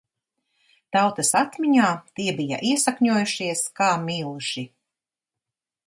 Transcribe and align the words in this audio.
Tautas 0.95 1.29
atmiņā 1.41 1.91
tie 2.21 2.29
bija 2.41 2.61
iesakņojušies 2.71 3.65
kā 3.81 3.93
milži. 4.09 4.69